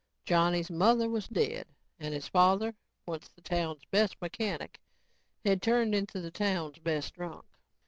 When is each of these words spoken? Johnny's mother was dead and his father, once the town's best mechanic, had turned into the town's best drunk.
Johnny's 0.25 0.71
mother 0.71 1.07
was 1.07 1.27
dead 1.27 1.67
and 1.99 2.11
his 2.11 2.27
father, 2.27 2.73
once 3.05 3.29
the 3.29 3.41
town's 3.41 3.85
best 3.91 4.19
mechanic, 4.19 4.79
had 5.45 5.61
turned 5.61 5.93
into 5.93 6.19
the 6.19 6.31
town's 6.31 6.79
best 6.79 7.13
drunk. 7.13 7.45